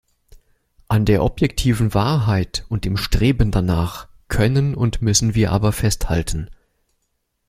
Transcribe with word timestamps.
An 0.87 1.05
der 1.05 1.23
objektiven 1.23 1.93
Wahrheit 1.93 2.65
und 2.69 2.85
dem 2.85 2.97
Streben 2.97 3.51
danach 3.51 4.07
können 4.29 4.73
und 4.73 5.03
müssen 5.03 5.35
wir 5.35 5.51
aber 5.51 5.71
festhalten. 5.71 6.49